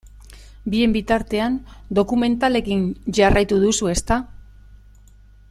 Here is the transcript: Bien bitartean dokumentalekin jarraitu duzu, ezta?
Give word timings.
Bien 0.75 0.95
bitartean 0.95 1.59
dokumentalekin 1.99 2.89
jarraitu 3.19 3.61
duzu, 3.67 3.93
ezta? 3.95 4.19